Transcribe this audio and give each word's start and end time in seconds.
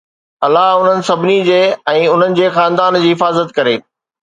الله 0.45 0.69
انهن 0.77 1.03
سڀني 1.09 1.35
جي 1.51 1.59
۽ 1.95 2.09
انهن 2.15 2.35
جي 2.41 2.51
خاندان 2.59 3.01
جي 3.07 3.15
حفاظت 3.15 3.57
ڪري 3.61 3.79